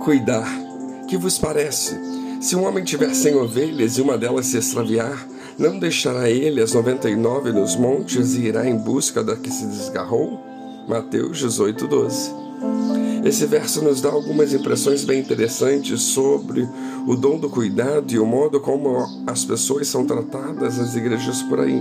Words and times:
cuidar. 0.00 0.48
Que 1.06 1.16
vos 1.16 1.38
parece? 1.38 1.98
Se 2.40 2.56
um 2.56 2.64
homem 2.64 2.82
tiver 2.82 3.14
cem 3.14 3.34
ovelhas 3.34 3.98
e 3.98 4.00
uma 4.00 4.16
delas 4.16 4.46
se 4.46 4.56
extraviar, 4.56 5.26
não 5.58 5.78
deixará 5.78 6.30
ele 6.30 6.62
as 6.62 6.72
noventa 6.72 7.10
e 7.10 7.16
nove 7.16 7.52
nos 7.52 7.76
montes 7.76 8.34
e 8.34 8.46
irá 8.46 8.66
em 8.66 8.76
busca 8.76 9.22
da 9.22 9.36
que 9.36 9.50
se 9.50 9.66
desgarrou? 9.66 10.40
Mateus 10.88 11.38
18, 11.38 11.86
12. 11.86 12.30
Esse 13.24 13.44
verso 13.44 13.84
nos 13.84 14.00
dá 14.00 14.08
algumas 14.08 14.54
impressões 14.54 15.04
bem 15.04 15.20
interessantes 15.20 16.00
sobre 16.00 16.66
o 17.06 17.14
dom 17.14 17.38
do 17.38 17.50
cuidado 17.50 18.10
e 18.10 18.18
o 18.18 18.24
modo 18.24 18.58
como 18.58 19.06
as 19.26 19.44
pessoas 19.44 19.88
são 19.88 20.06
tratadas 20.06 20.78
nas 20.78 20.96
igrejas 20.96 21.42
por 21.42 21.60
aí. 21.60 21.80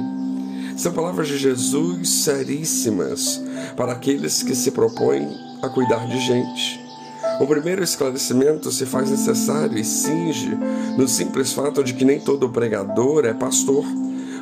São 0.76 0.92
palavras 0.92 1.30
de 1.30 1.38
Jesus 1.38 2.10
seríssimas 2.10 3.42
para 3.78 3.94
aqueles 3.94 4.44
que 4.44 4.56
se 4.56 4.72
propõem 4.72 5.30
a 5.62 5.70
cuidar 5.70 6.06
de 6.08 6.20
gente. 6.20 6.89
O 7.40 7.48
primeiro 7.48 7.82
esclarecimento 7.82 8.70
se 8.70 8.86
faz 8.86 9.10
necessário 9.10 9.78
e 9.78 9.84
cinge 9.86 10.58
no 10.98 11.08
simples 11.08 11.54
fato 11.54 11.82
de 11.82 11.94
que 11.94 12.04
nem 12.04 12.20
todo 12.20 12.50
pregador 12.50 13.24
é 13.24 13.34
pastor. 13.34 13.86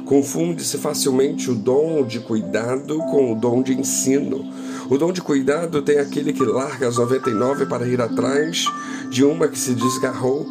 Confunde-se 0.03 0.79
facilmente 0.79 1.51
o 1.51 1.53
dom 1.53 2.03
de 2.03 2.19
cuidado 2.19 2.97
com 3.11 3.31
o 3.31 3.35
dom 3.35 3.61
de 3.61 3.79
ensino. 3.79 4.51
O 4.89 4.97
dom 4.97 5.11
de 5.11 5.21
cuidado 5.21 5.81
tem 5.83 5.99
aquele 5.99 6.33
que 6.33 6.43
larga 6.43 6.87
as 6.87 6.97
99 6.97 7.67
para 7.67 7.87
ir 7.87 8.01
atrás 8.01 8.65
de 9.11 9.23
uma 9.23 9.47
que 9.47 9.59
se 9.59 9.75
desgarrou. 9.75 10.43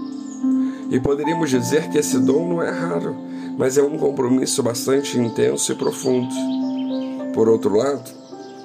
E 0.88 1.01
poderíamos 1.01 1.51
dizer 1.51 1.88
que 1.88 1.98
esse 1.98 2.20
dom 2.20 2.48
não 2.48 2.62
é 2.62 2.70
raro, 2.70 3.16
mas 3.59 3.76
é 3.76 3.82
um 3.82 3.98
compromisso 3.98 4.62
bastante 4.62 5.18
intenso 5.18 5.73
e 5.73 5.74
profundo. 5.74 6.32
Por 7.34 7.48
outro 7.48 7.74
lado, 7.76 8.09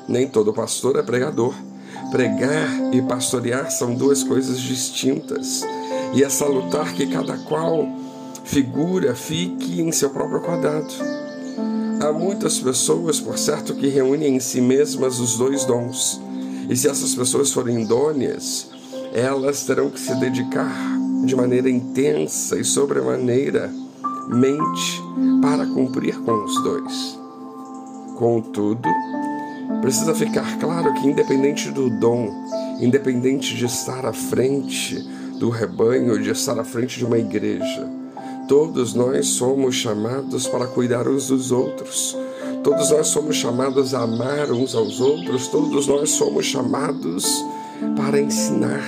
nem 0.08 0.28
todo 0.28 0.54
pastor 0.54 0.98
é 0.98 1.02
pregador. 1.02 1.56
Pregar 2.10 2.94
e 2.94 3.02
pastorear 3.02 3.70
são 3.72 3.94
duas 3.94 4.24
coisas 4.24 4.60
distintas, 4.60 5.62
e 6.14 6.24
é 6.24 6.30
salutar 6.30 6.94
que 6.94 7.08
cada 7.08 7.38
qual 7.38 7.88
figura 8.44 9.16
fique 9.16 9.82
em 9.82 9.92
seu 9.92 10.10
próprio 10.10 10.42
quadrado. 10.42 10.94
Há 12.02 12.12
muitas 12.12 12.60
pessoas, 12.60 13.20
por 13.20 13.38
certo, 13.38 13.76
que 13.76 13.88
reúnem 13.88 14.36
em 14.36 14.40
si 14.40 14.60
mesmas 14.60 15.20
os 15.20 15.38
dois 15.38 15.64
dons, 15.66 16.20
e 16.70 16.76
se 16.76 16.90
essas 16.90 17.14
pessoas 17.14 17.52
forem 17.52 17.84
idôneas, 17.84 18.70
elas 19.14 19.64
terão 19.66 19.90
que 19.90 20.00
se 20.00 20.16
dedicar 20.16 20.74
de 21.26 21.36
maneira 21.36 21.70
intensa 21.70 22.58
e 22.58 22.64
sobremaneira 22.64 23.72
mente 24.28 25.02
para 25.42 25.66
cumprir 25.66 26.18
com 26.22 26.44
os 26.44 26.64
dois. 26.64 27.20
Contudo, 28.18 28.88
Precisa 29.80 30.14
ficar 30.14 30.60
claro 30.60 30.94
que, 30.94 31.08
independente 31.08 31.72
do 31.72 31.90
dom, 31.90 32.30
independente 32.80 33.56
de 33.56 33.66
estar 33.66 34.06
à 34.06 34.14
frente 34.14 34.96
do 35.40 35.50
rebanho, 35.50 36.22
de 36.22 36.30
estar 36.30 36.60
à 36.60 36.64
frente 36.64 36.98
de 36.98 37.06
uma 37.06 37.18
igreja, 37.18 37.90
todos 38.48 38.94
nós 38.94 39.28
somos 39.28 39.76
chamados 39.76 40.48
para 40.48 40.68
cuidar 40.68 41.08
uns 41.08 41.28
dos 41.28 41.52
outros. 41.52 42.18
Todos 42.64 42.92
nós 42.92 43.08
somos 43.08 43.36
chamados 43.36 43.96
a 43.96 44.04
amar 44.04 44.52
uns 44.52 44.76
aos 44.76 45.02
outros, 45.02 45.48
todos 45.48 45.88
nós 45.88 46.12
somos 46.12 46.46
chamados 46.46 47.44
para 47.96 48.22
ensinar, 48.22 48.84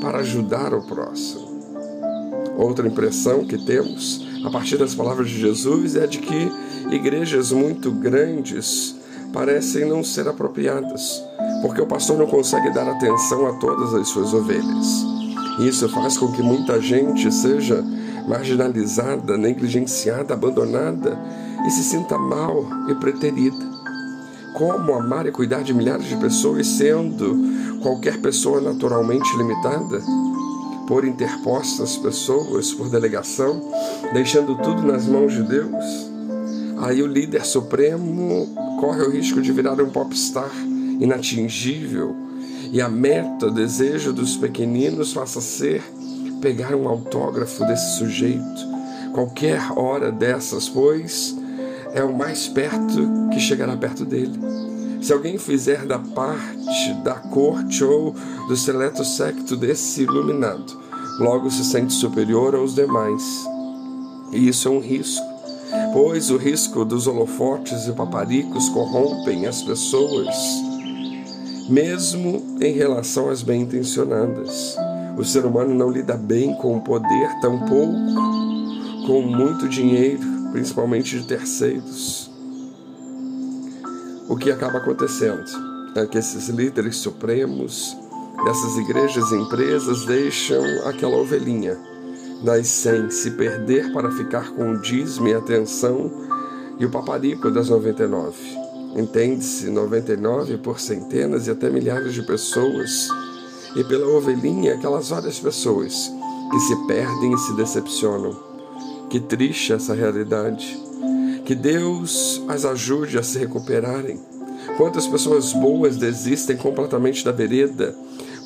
para 0.00 0.18
ajudar 0.18 0.72
o 0.72 0.82
próximo. 0.82 1.48
Outra 2.56 2.86
impressão 2.86 3.44
que 3.44 3.58
temos 3.58 4.24
a 4.44 4.50
partir 4.50 4.76
das 4.76 4.94
palavras 4.94 5.28
de 5.28 5.40
Jesus 5.40 5.96
é 5.96 6.06
de 6.06 6.18
que 6.18 6.52
igrejas 6.90 7.50
muito 7.50 7.90
grandes 7.90 8.97
parecem 9.32 9.84
não 9.84 10.02
ser 10.02 10.28
apropriadas, 10.28 11.22
porque 11.62 11.80
o 11.80 11.86
pastor 11.86 12.18
não 12.18 12.26
consegue 12.26 12.70
dar 12.70 12.88
atenção 12.88 13.46
a 13.46 13.52
todas 13.54 13.94
as 13.94 14.08
suas 14.08 14.32
ovelhas. 14.32 14.86
Isso 15.60 15.88
faz 15.88 16.16
com 16.16 16.30
que 16.32 16.42
muita 16.42 16.80
gente 16.80 17.32
seja 17.32 17.84
marginalizada, 18.28 19.36
negligenciada, 19.36 20.34
abandonada 20.34 21.18
e 21.66 21.70
se 21.70 21.82
sinta 21.82 22.16
mal 22.16 22.64
e 22.88 22.94
preterida. 22.94 23.66
Como 24.54 24.94
amar 24.94 25.26
e 25.26 25.32
cuidar 25.32 25.62
de 25.62 25.74
milhares 25.74 26.06
de 26.06 26.16
pessoas 26.16 26.66
sendo 26.66 27.36
qualquer 27.82 28.20
pessoa 28.20 28.60
naturalmente 28.60 29.36
limitada? 29.36 30.02
Por 30.86 31.04
interpostas 31.04 31.96
pessoas, 31.96 32.72
por 32.72 32.88
delegação, 32.88 33.60
deixando 34.12 34.56
tudo 34.56 34.82
nas 34.82 35.06
mãos 35.06 35.32
de 35.32 35.42
Deus? 35.42 36.10
Aí 36.78 37.02
o 37.02 37.06
líder 37.06 37.44
supremo 37.44 38.48
corre 38.78 39.02
o 39.02 39.10
risco 39.10 39.42
de 39.42 39.52
virar 39.52 39.80
um 39.80 39.90
popstar 39.90 40.50
inatingível 41.00 42.16
e 42.70 42.80
a 42.80 42.88
meta, 42.88 43.46
o 43.46 43.50
desejo 43.50 44.12
dos 44.12 44.36
pequeninos 44.36 45.14
passa 45.14 45.38
a 45.38 45.42
ser 45.42 45.82
pegar 46.40 46.74
um 46.74 46.86
autógrafo 46.86 47.64
desse 47.64 47.98
sujeito. 47.98 48.78
Qualquer 49.14 49.60
hora 49.76 50.12
dessas, 50.12 50.68
pois, 50.68 51.34
é 51.94 52.04
o 52.04 52.16
mais 52.16 52.46
perto 52.46 53.28
que 53.32 53.40
chegará 53.40 53.76
perto 53.76 54.04
dele. 54.04 54.38
Se 55.00 55.12
alguém 55.12 55.38
fizer 55.38 55.86
da 55.86 55.98
parte 55.98 56.92
da 57.02 57.14
corte 57.14 57.82
ou 57.82 58.14
do 58.46 58.56
seleto 58.56 59.04
secto 59.04 59.56
desse 59.56 60.02
iluminado, 60.02 60.78
logo 61.18 61.50
se 61.50 61.64
sente 61.64 61.94
superior 61.94 62.54
aos 62.54 62.74
demais. 62.74 63.22
E 64.30 64.48
isso 64.48 64.68
é 64.68 64.70
um 64.70 64.80
risco 64.80 65.37
pois 65.92 66.30
o 66.30 66.36
risco 66.36 66.84
dos 66.84 67.06
holofotes 67.06 67.86
e 67.86 67.92
paparicos 67.92 68.68
corrompem 68.68 69.46
as 69.46 69.62
pessoas, 69.62 70.34
mesmo 71.68 72.56
em 72.60 72.72
relação 72.72 73.28
às 73.28 73.42
bem-intencionadas. 73.42 74.76
O 75.16 75.24
ser 75.24 75.44
humano 75.44 75.74
não 75.74 75.90
lida 75.90 76.16
bem 76.16 76.54
com 76.54 76.76
o 76.76 76.80
poder, 76.80 77.40
tampouco 77.40 77.96
com 79.06 79.22
muito 79.22 79.68
dinheiro, 79.68 80.22
principalmente 80.52 81.18
de 81.18 81.26
terceiros. 81.26 82.30
O 84.28 84.36
que 84.36 84.50
acaba 84.50 84.78
acontecendo 84.78 85.44
é 85.96 86.06
que 86.06 86.18
esses 86.18 86.48
líderes 86.48 86.96
supremos 86.96 87.96
dessas 88.44 88.76
igrejas 88.76 89.30
e 89.32 89.36
empresas 89.36 90.04
deixam 90.04 90.62
aquela 90.86 91.16
ovelhinha 91.16 91.76
das 92.42 92.68
cem 92.68 93.10
se 93.10 93.32
perder 93.32 93.92
para 93.92 94.10
ficar 94.10 94.50
com 94.52 94.72
o 94.72 94.80
dízimo 94.80 95.28
e 95.28 95.34
atenção 95.34 96.10
e 96.78 96.84
o 96.86 96.90
paparico 96.90 97.50
das 97.50 97.68
99. 97.68 98.36
Entende-se 98.96 99.68
99 99.68 100.58
por 100.58 100.80
centenas 100.80 101.46
e 101.46 101.50
até 101.50 101.68
milhares 101.68 102.14
de 102.14 102.22
pessoas, 102.22 103.08
e 103.76 103.84
pela 103.84 104.06
ovelhinha 104.06 104.74
aquelas 104.74 105.10
várias 105.10 105.38
pessoas 105.38 106.10
que 106.50 106.60
se 106.60 106.86
perdem 106.86 107.34
e 107.34 107.38
se 107.38 107.54
decepcionam. 107.54 108.34
Que 109.10 109.20
triste 109.20 109.72
essa 109.72 109.94
realidade. 109.94 110.78
Que 111.44 111.54
Deus 111.54 112.42
as 112.48 112.64
ajude 112.64 113.18
a 113.18 113.22
se 113.22 113.38
recuperarem. 113.38 114.20
Quantas 114.76 115.06
pessoas 115.06 115.52
boas 115.52 115.96
desistem 115.96 116.56
completamente 116.56 117.24
da 117.24 117.32
vereda 117.32 117.94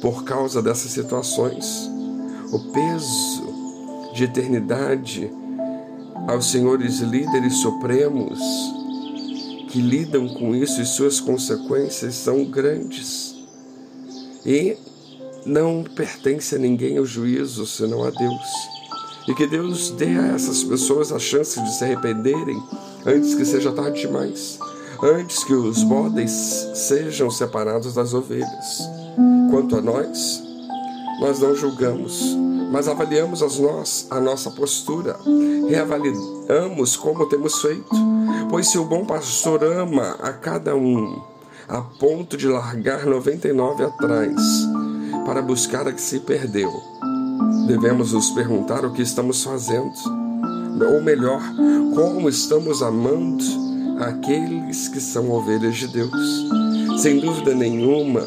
por 0.01 0.25
causa 0.25 0.63
dessas 0.63 0.91
situações? 0.91 1.91
O 2.53 2.59
peso 2.73 3.32
de 4.15 4.25
eternidade 4.25 5.31
aos 6.29 6.51
senhores 6.51 7.01
líderes 7.01 7.55
supremos 7.57 8.39
que 9.69 9.81
lidam 9.81 10.29
com 10.29 10.55
isso 10.55 10.81
e 10.83 10.87
suas 10.87 11.19
consequências 11.19 12.15
são 12.15 12.45
grandes. 12.45 13.35
E 14.45 14.77
não 15.47 15.83
pertence 15.83 16.55
a 16.55 16.59
ninguém 16.59 16.99
o 16.99 17.07
juízo 17.07 17.67
senão 17.67 18.05
a 18.05 18.11
Deus. 18.11 18.73
E 19.27 19.35
que 19.35 19.47
Deus 19.47 19.91
dê 19.91 20.19
a 20.19 20.35
essas 20.35 20.63
pessoas 20.63 21.11
a 21.11 21.19
chance 21.19 21.61
de 21.61 21.75
se 21.75 21.85
arrependerem 21.85 22.63
antes 23.07 23.35
que 23.35 23.45
seja 23.45 23.73
tarde 23.73 24.03
demais, 24.03 24.59
antes 25.03 25.43
que 25.45 25.55
os 25.55 25.83
bodes 25.83 26.31
sejam 26.75 27.31
separados 27.31 27.95
das 27.95 28.13
ovelhas. 28.13 28.79
Quanto 29.51 29.77
a 29.77 29.81
nós, 29.81 30.43
nós 31.21 31.39
não 31.39 31.55
julgamos, 31.55 32.37
mas 32.73 32.89
avaliamos 32.89 33.43
as 33.43 33.59
nós, 33.59 34.07
a 34.11 34.19
nossa 34.19 34.51
postura, 34.51 35.19
reavaliamos 35.69 36.97
como 36.97 37.27
temos 37.27 37.61
feito. 37.61 37.95
Pois 38.49 38.69
se 38.69 38.79
o 38.79 38.85
bom 38.85 39.05
pastor 39.05 39.63
ama 39.63 40.17
a 40.23 40.33
cada 40.33 40.75
um, 40.75 41.23
a 41.69 41.83
ponto 41.83 42.35
de 42.35 42.49
largar 42.49 43.05
99 43.05 43.85
atrás, 43.85 44.37
para 45.27 45.43
buscar 45.43 45.87
a 45.87 45.93
que 45.93 46.01
se 46.01 46.21
perdeu, 46.21 46.73
devemos 47.67 48.15
nos 48.15 48.31
perguntar 48.31 48.87
o 48.87 48.93
que 48.93 49.03
estamos 49.03 49.45
fazendo, 49.45 49.93
ou 50.95 51.03
melhor, 51.03 51.43
como 51.95 52.27
estamos 52.29 52.83
amando 52.83 53.45
aqueles 54.01 54.89
que 54.89 55.01
são 55.01 55.31
ovelhas 55.31 55.77
de 55.77 55.89
Deus. 55.89 56.47
Sem 57.03 57.21
dúvida 57.21 57.55
nenhuma, 57.55 58.23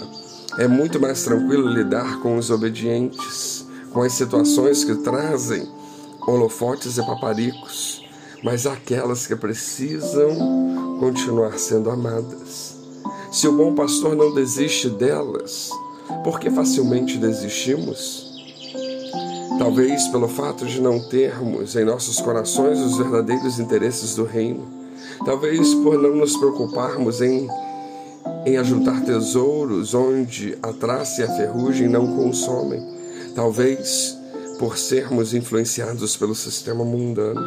é 0.59 0.67
muito 0.67 0.99
mais 0.99 1.23
tranquilo 1.23 1.67
lidar 1.67 2.19
com 2.19 2.37
os 2.37 2.51
obedientes 2.51 3.54
com 3.95 4.01
as 4.01 4.11
situações 4.11 4.83
que 4.83 4.93
trazem 4.95 5.65
holofotes 6.27 6.97
e 6.97 7.05
paparicos, 7.05 8.03
mas 8.43 8.67
aquelas 8.67 9.25
que 9.25 9.37
precisam 9.37 10.97
continuar 10.99 11.57
sendo 11.57 11.89
amadas. 11.89 12.75
Se 13.31 13.47
o 13.47 13.55
bom 13.55 13.73
pastor 13.73 14.13
não 14.13 14.33
desiste 14.33 14.89
delas, 14.89 15.69
por 16.25 16.41
que 16.41 16.51
facilmente 16.51 17.17
desistimos? 17.17 18.35
Talvez 19.57 20.09
pelo 20.09 20.27
fato 20.27 20.65
de 20.65 20.81
não 20.81 20.99
termos 20.99 21.77
em 21.77 21.85
nossos 21.85 22.19
corações 22.19 22.81
os 22.81 22.97
verdadeiros 22.97 23.59
interesses 23.59 24.13
do 24.13 24.25
reino. 24.25 24.67
Talvez 25.23 25.73
por 25.73 25.97
não 25.97 26.17
nos 26.17 26.35
preocuparmos 26.35 27.21
em, 27.21 27.47
em 28.45 28.57
ajuntar 28.57 29.05
tesouros 29.05 29.93
onde 29.93 30.57
a 30.61 30.73
traça 30.73 31.21
e 31.21 31.23
a 31.23 31.33
ferrugem 31.37 31.87
não 31.87 32.13
consomem. 32.13 33.04
Talvez 33.35 34.17
por 34.57 34.77
sermos 34.77 35.33
influenciados 35.33 36.15
pelo 36.15 36.33
sistema 36.33 36.85
mundano. 36.85 37.41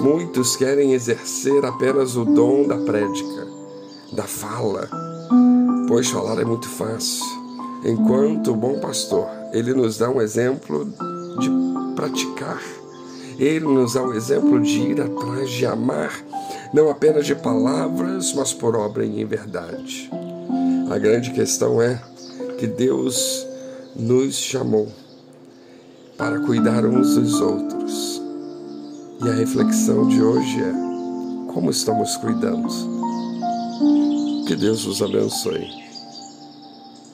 Muitos 0.00 0.54
querem 0.56 0.92
exercer 0.92 1.64
apenas 1.64 2.14
o 2.16 2.24
dom 2.24 2.68
da 2.68 2.76
prédica, 2.76 3.46
da 4.12 4.24
fala, 4.24 4.88
pois 5.88 6.10
falar 6.10 6.38
é 6.40 6.44
muito 6.44 6.68
fácil. 6.68 7.24
Enquanto 7.84 8.52
o 8.52 8.56
bom 8.56 8.78
pastor 8.80 9.26
ele 9.54 9.72
nos 9.72 9.96
dá 9.98 10.10
um 10.10 10.20
exemplo 10.20 10.84
de 11.38 11.48
praticar. 11.94 12.60
Ele 13.38 13.64
nos 13.64 13.94
dá 13.94 14.02
um 14.02 14.12
exemplo 14.12 14.60
de 14.60 14.80
ir 14.80 15.00
atrás, 15.00 15.50
de 15.50 15.64
amar, 15.64 16.12
não 16.72 16.90
apenas 16.90 17.24
de 17.24 17.34
palavras, 17.34 18.32
mas 18.34 18.52
por 18.52 18.76
obra 18.76 19.04
e 19.04 19.20
em 19.20 19.24
verdade. 19.24 20.10
A 20.90 20.98
grande 20.98 21.30
questão 21.32 21.80
é 21.80 22.00
que 22.58 22.66
Deus 22.66 23.46
nos 23.96 24.34
chamou 24.34 24.88
para 26.16 26.40
cuidar 26.40 26.84
uns 26.84 27.14
dos 27.14 27.40
outros. 27.40 28.22
E 29.24 29.28
a 29.28 29.34
reflexão 29.34 30.08
de 30.08 30.22
hoje 30.22 30.60
é: 30.60 30.72
como 31.52 31.70
estamos 31.70 32.16
cuidando? 32.16 32.68
Que 34.46 34.56
Deus 34.56 34.86
os 34.86 35.00
abençoe. 35.02 35.83